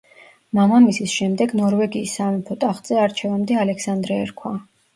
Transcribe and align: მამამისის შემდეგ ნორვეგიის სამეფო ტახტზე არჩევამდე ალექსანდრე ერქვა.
მამამისის 0.59 1.13
შემდეგ 1.17 1.53
ნორვეგიის 1.59 2.15
სამეფო 2.21 2.59
ტახტზე 2.65 2.99
არჩევამდე 3.05 3.61
ალექსანდრე 3.69 4.21
ერქვა. 4.27 4.59